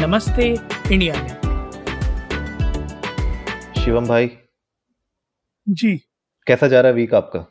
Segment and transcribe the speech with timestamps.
[0.00, 0.44] नमस्ते
[0.92, 1.28] इंडिया में।
[3.84, 4.30] शिवम भाई
[5.68, 5.96] जी।
[6.46, 7.46] कैसा जा रहा है वीक आपका?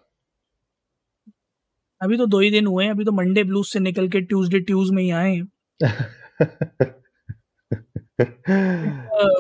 [2.02, 4.60] अभी तो दो ही दिन हुए हैं अभी तो मंडे ब्लूज से निकल के ट्यूसडे
[4.60, 5.48] ट्यूज में ही आए हैं।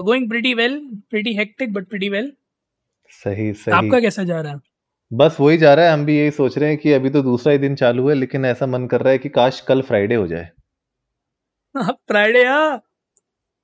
[0.04, 2.34] Going pretty well pretty hectic but pretty well
[3.10, 4.54] सही सही। आपका कैसा जा रहा?
[4.54, 4.60] है
[5.14, 7.54] बस वही जा रहा है हम भी यही सोच रहे हैं कि अभी तो दूसरा
[7.54, 10.28] ही दिन चालू है लेकिन ऐसा मन कर रहा है कि काश कल फ्राइडे हो
[10.28, 10.52] जाए।
[11.92, 12.78] फ्राइडे आ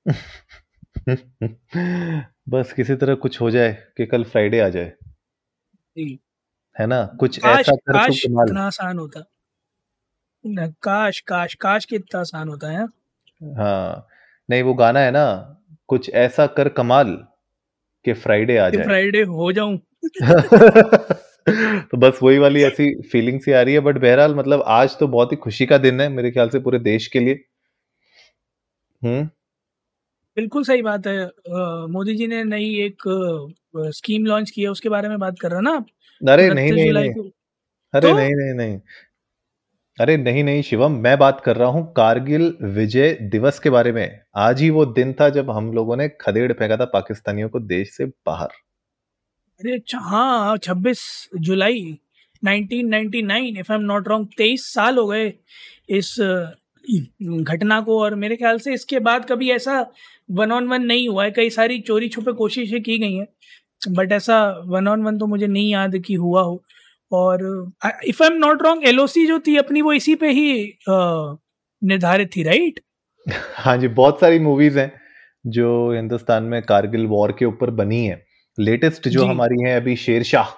[2.48, 4.92] बस किसी तरह कुछ हो जाए कि कल फ्राइडे आ जाए।
[5.96, 6.18] जी।
[6.80, 7.16] है ना?
[7.20, 9.24] कुछ काश ऐसा कर तो काश इतना आसान होता।
[10.46, 12.86] न, काश काश काश कि इतना आसान होता है
[13.56, 14.06] हाँ।
[14.50, 17.24] नहीं वो गाना है ना कुछ ऐसा कर कमाल
[18.04, 19.80] कि फ्राइडे आ जाए। फ्राइडे हो जाऊँ।
[21.90, 25.08] तो बस वही वाली ऐसी फीलिंग सी आ रही है बट बहरहाल मतलब आज तो
[25.08, 27.44] बहुत ही खुशी का दिन है मेरे ख्याल से पूरे देश के लिए।
[29.02, 29.28] हम्म।
[30.38, 34.68] बिल्कुल सही बात है। अ, मोदी जी ने नई एक अ, स्कीम लॉन्च की है
[34.68, 35.86] उसके बारे में बात कर रहे हो ना आप?
[36.20, 37.22] अरे नहीं 29 नहीं जुलाई नहीं। को।
[37.94, 38.16] अरे तो?
[38.16, 38.80] नहीं नहीं नहीं।
[39.98, 44.20] अरे नहीं नहीं शिवम मैं बात कर रहा हूँ कारगिल विजय दिवस के बारे में।
[44.38, 47.96] आज ही वो दिन था जब हम लोगों ने खदेड़ फेंका था पाकिस्तानियों को देश
[47.96, 48.50] से बाहर।
[49.60, 51.00] अरे अच्छा हाँ छब्बीस
[51.40, 51.80] जुलाई
[52.42, 55.32] 1999 if I am not wrong तेईस साल हो गए
[55.90, 56.14] इस
[57.44, 59.80] घटना को और मेरे ख्याल से इसके बाद कभी ऐसा
[60.30, 63.26] वन ऑन वन नहीं हुआ है। कई सारी चोरी छुपे कोशिशें की गई हैं
[63.90, 64.38] बट ऐसा
[64.68, 66.62] वन ऑन वन तो मुझे नहीं याद कि हुआ हो।
[67.12, 67.42] और
[68.06, 70.52] if I am not wrong LOC जो थी अपनी वो इसी पे ही
[70.88, 72.80] निर्धारित थी राइट
[73.56, 74.92] हाँ जी बहुत सारी मूवीज़ हैं
[75.44, 78.22] जो हिंदुस्तान में कारगिल वॉर के ऊपर बनी है।
[78.58, 80.48] लेटेस्ट जो हमारी है अभी शेरशाह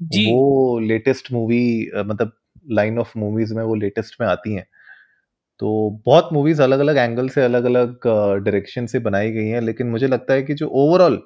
[0.00, 1.62] वो लेटेस्ट मूवी
[1.96, 2.32] मतलब
[2.72, 4.66] लाइन ऑफ़ मूवीज़ में वो लेटेस्ट में आती हैं।
[5.60, 8.06] तो बहुत मूवीज़ अलग अलग एंगल से अलग अलग
[8.44, 11.20] डायरेक्शन से बनाई गई हैं, लेकिन मुझे लगता है कि जो ओवरऑल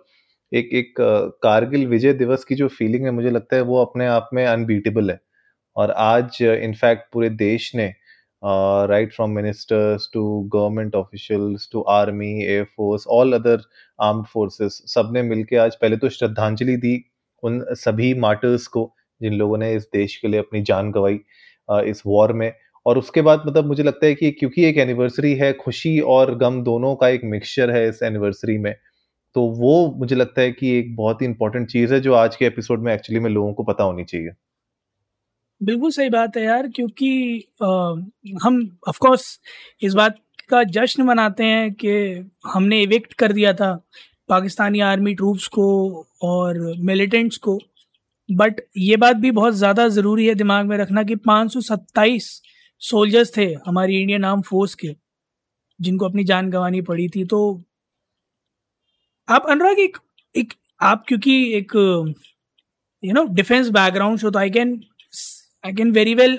[0.53, 0.95] एक एक
[1.43, 5.11] कारगिल विजय दिवस की जो फीलिंग है, मुझे लगता है वो अपने आप में अनबीटेबल
[5.11, 5.21] है।
[5.77, 7.87] और आज इनफैक्ट पूरे देश ने
[8.89, 10.23] right from ministers to
[10.55, 13.63] government officials to army air force all other
[13.99, 16.97] armed forces सबने मिलके आज पहले तो श्रद्धांजलि दी
[17.43, 18.91] उन सभी मार्टर्स को,
[19.21, 21.21] जिन लोगों ने इस देश के लिए अपनी जान गंवाई
[21.91, 22.53] इस वॉर में।
[22.87, 26.63] और उसके बाद मतलब मुझे लगता है कि क्योंकि एक एनिवर्सरी है खुशी और गम
[26.63, 28.75] दोनों का एक मिक्सचर है इस एनिवर्सरी में
[29.37, 32.47] तो वो मुझे लगता है कि एक बहुत ही इंपॉर्टेंट चीज़ है जो आज के
[32.47, 34.31] एपिसोड में एक्चुअली में लोगों को पता होनी चाहिए।
[35.61, 37.11] बिल्कुल सही बात है यार क्योंकि
[37.63, 37.67] अ,
[38.43, 39.39] हम ऑफ़ कोर्स
[39.83, 40.17] इस बात
[40.49, 41.91] का जश्न मनाते हैं कि
[42.47, 43.73] हमने इविक्ट कर दिया था
[44.29, 45.67] पाकिस्तानी आर्मी ट्रूप्स को
[46.23, 47.59] और मिलिटेंट्स को
[48.29, 52.31] बट ये बात भी बहुत ज़्यादा ज़रूरी है दिमाग में रखना कि 527
[52.85, 54.95] सोल्जर्स थे हमारी इंडियन आर्म फोर्स के,
[55.81, 57.41] जिनको अपनी जान गंवानी पड़ी थी। तो
[59.29, 59.97] आप अनुराग, एक
[60.35, 60.53] एक,
[60.83, 61.73] आप क्योंकि एक
[63.03, 64.81] you know defence background show तो I can
[65.65, 66.39] I can very well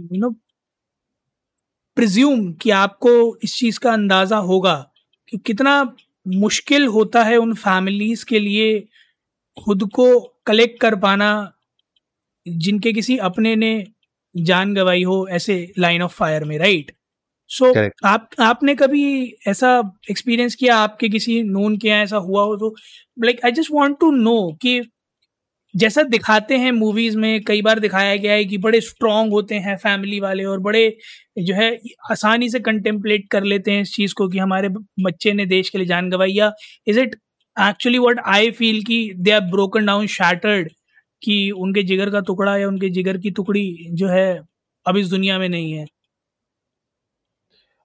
[0.00, 0.30] you know
[1.96, 3.10] presume कि आपको
[3.44, 4.74] इस चीज़ का अंदाज़ा होगा
[5.28, 5.82] कि कितना
[6.26, 8.80] मुश्किल होता है उन फैमिलीज़ के लिए
[9.56, 10.06] खुद को
[10.46, 11.52] कलेक्ट कर पाना,
[12.46, 13.72] जिनके किसी अपने ने
[14.34, 16.92] जान गवाई हो ऐसे लाइन ऑफ़ फायर में राइट
[17.50, 18.04] सो Correct.
[18.04, 19.04] आप आपने कभी
[19.48, 19.70] ऐसा
[20.10, 22.74] एक्सपीरियंस किया आपके किसी नोन के यहाँ ऐसा हुआ हो तो
[23.16, 24.80] like I just want to know कि
[25.74, 29.76] जैसा दिखाते हैं मूवीज़ में कई बार दिखाया गया है कि बड़े स्ट्रांग होते हैं
[29.76, 30.88] फैमिली वाले और बड़े
[31.38, 31.70] जो है
[32.10, 35.78] आसानी से कंटेम्पलेट कर लेते हैं इस चीज़ को कि हमारे बच्चे ने देश के
[35.78, 36.52] लिए जान गंवाई या
[36.86, 37.16] is it
[37.56, 40.70] actually what I feel कि they are broken down shattered
[41.24, 44.26] कि उनके जिगर का टुकड़ा या उनके जिगर की टुकड़ी जो है
[44.86, 45.86] अब इस दुनिया में नहीं है।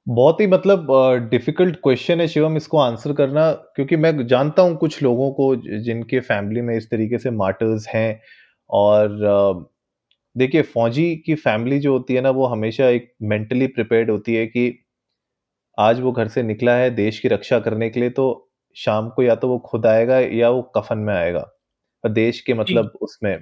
[0.08, 0.88] बहुत ही मतलब
[1.30, 6.20] डिफ़िकल्ट क्वेश्चन है शिवम इसको आंसर करना क्योंकि मैं जानता हूँ कुछ लोगों को जिनके
[6.22, 8.20] फैमिली में इस तरीके से मार्टर्स हैं
[8.70, 9.66] और अ,
[10.36, 14.46] देखिए फौजी की फैमिली जो होती है ना वो हमेशा एक मेंटली प्रिपेयर्ड होती है
[14.48, 14.70] कि
[15.78, 18.26] आज वो घर से निकला है देश की रक्षा करने के लिए तो
[18.76, 21.50] शाम को या तो वो खुद आएगा या वो कफन में आएगा।
[22.04, 23.38] देश के मतलब उसमें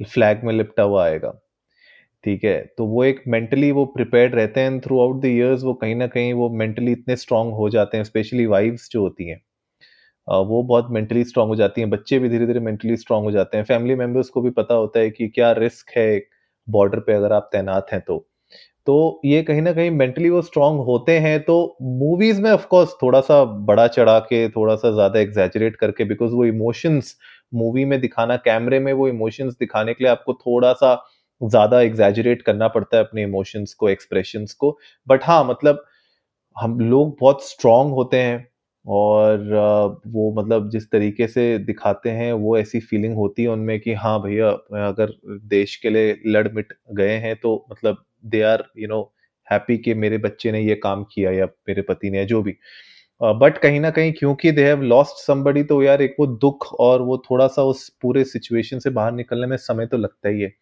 [0.00, 1.30] फ्लैग में लिपटा हुआ आएगा।
[2.24, 2.58] ठीक है?
[2.78, 6.06] तो वो एक मेंटली वो प्रिपेयर्ड रहते हैं थ्रू आउट द ईयर्स वो कहीं ना
[6.08, 9.40] कहीं वो मेंटली इतने स्ट्रांग हो जाते हैं स्पेशली वाइफ्स जो होती हैं।
[10.28, 13.56] वो बहुत मेंटली स्ट्रांग हो जाती हैं बच्चे भी धीरे धीरे मेंटली स्ट्रांग हो जाते
[13.56, 16.08] हैं। फैमिली मेंबर्स को भी पता होता है कि क्या रिस्क है
[16.68, 18.26] बॉर्डर पे अगर आप तैनात हैं तो।
[18.86, 22.94] तो ये कहीं ना कहीं मेंटली वो स्ट्रांग होते हैं तो मूवीज़ में ऑफ़ कोर्स
[23.02, 27.16] थोड़ा सा बड़ा चढ़ा के थोड़ा सा ज़्यादा एग्जैजरेट करके बिकॉज़ वो इमोशंस
[27.54, 30.94] मूवी में दिखाना कैमरे में वो इमोशंस दिखाने के लिए आपको थोड़ा सा
[31.40, 35.84] ज़्यादा एग्जैजरेट करना पड़ता है अपने इमोशंस को एक्सप्रेशंस को। बट हाँ मतलब
[36.56, 38.46] हम लोग बहुत स्ट्रांग होते हैं
[38.86, 39.38] और
[40.08, 44.20] वो मतलब जिस तरीके से दिखाते हैं, वो ऐसी फीलिंग होती है उनमें कि हाँ
[44.22, 44.50] भैया
[44.88, 45.12] अगर
[45.48, 49.02] देश के लिए लड़ मिट गए हैं तो मतलब they are you know
[49.48, 52.56] happy कि मेरे बच्चे ने ये काम किया या मेरे पति ने जो भी।
[53.32, 57.02] बट कहीं ना कहीं क्योंकि दे हैव लॉस्ट समबडी तो यार एक वो दुख और
[57.02, 60.52] वो थोड़ा सा उस पूरे सिचुएशन से बाहर निकलने में समय तो लगता ही है।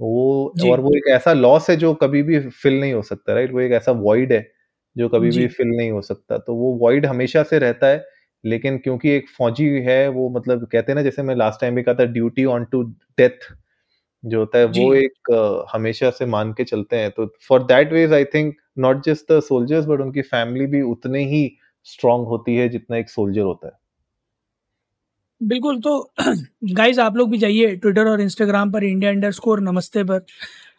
[0.00, 3.52] वो और वो एक ऐसा लॉस है जो कभी भी फिल नहीं हो सकता राइट
[3.52, 4.50] वो एक ऐसा वॉइड है
[4.96, 8.06] जो कभी भी फिल नहीं हो सकता। तो वो वॉइड हमेशा से रहता है
[8.44, 11.82] लेकिन क्योंकि एक फौजी है वो मतलब कहते हैं ना जैसे मैं लास्ट टाइम भी
[11.82, 12.82] कहा था ड्यूटी ऑन टू
[13.18, 13.52] डेथ
[14.24, 17.92] जो होता है वो एक uh, हमेशा से मान के चलते हैं। तो for that
[17.92, 21.56] ways I think not just the soldiers but उनकी फैमिली भी उतने ही
[21.86, 23.74] स्ट्रांग होती है जितना एक सोल्जर होता है।
[25.40, 25.92] बिल्कुल तो
[26.74, 30.20] गाइज़ आप लोग भी जाइए ट्विटर और इंस्टाग्राम पर इंडिया अंडर स्कोर नमस्ते पर।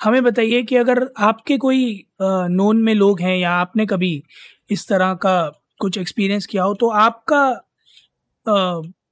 [0.03, 1.83] हमें बताइए कि अगर आपके कोई
[2.21, 4.21] नोन में लोग हैं या आपने कभी
[4.69, 5.35] इस तरह का
[5.81, 7.43] कुछ एक्सपीरियंस किया हो तो आपका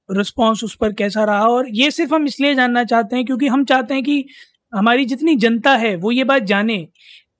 [0.09, 1.47] रिस्पॉन्स उस पर कैसा रहा?
[1.47, 4.25] और ये सिर्फ़ हम इसलिए जानना चाहते हैं क्योंकि हम चाहते हैं कि
[4.73, 6.77] हमारी जितनी जनता है वो ये बात जाने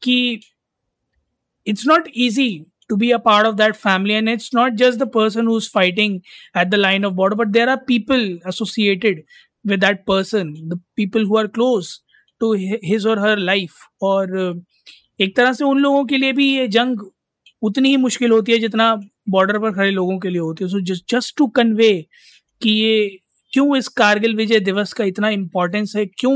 [0.04, 0.16] कि
[1.68, 2.50] it's not easy
[2.94, 6.22] to be a part of that family and it's not just the person who's fighting
[6.56, 9.24] at the line of border but there are people associated
[9.66, 11.94] with that person the people who are close
[12.42, 12.52] to
[12.84, 14.38] his or her life और
[15.22, 17.02] एक तरह से उन लोगों के लिए भी ये जंग
[17.62, 18.94] उतनी ही मुश्किल होती है जितना
[19.36, 20.80] बॉर्डर पर खड़े लोगों के लिए होती है सो
[21.14, 21.92] जस्ट टू कन्वे
[22.62, 22.96] कि ये
[23.54, 26.36] क्यों इस कारगिल विजय दिवस का इतना इम्पोर्टेंस है क्यों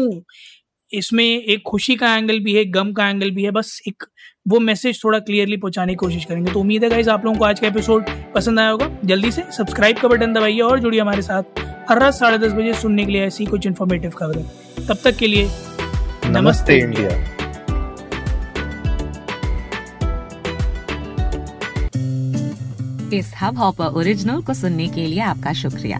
[0.90, 4.04] इसमें एक खुशी का एंगल भी है गम का एंगल भी है बस एक
[4.48, 7.46] वो मैसेज थोड़ा क्लियरली पहुँचाने की कोशिश करेंगे। तो उम्मीद है गाइज़ आप लोगों को
[7.46, 11.22] आज का एपिसोड पसंद आया होगा। जल्दी से सब्सक्राइब का बटन दबाइए और जुड़िए हमारे
[11.22, 11.60] साथ
[11.90, 14.44] हर रात साढ़े दस बजे सुनने के लिए ऐसी कुछ इन्फॉर्मेटिव खबरें।
[14.88, 15.50] तब तक के लिए
[16.26, 17.10] नमस्ते इंडिया
[23.14, 26.00] इस हब हॉपर ओरिजिनल को सुनने के लिए आपका शुक्रिया।